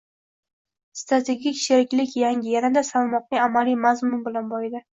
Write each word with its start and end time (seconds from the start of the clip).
Strategik 1.01 1.59
sheriklik 1.65 2.17
yangi, 2.23 2.55
yanada 2.57 2.85
salmoqli 2.89 3.43
amaliy 3.47 3.81
mazmun 3.87 4.29
bilan 4.29 4.53
boyidi 4.59 4.87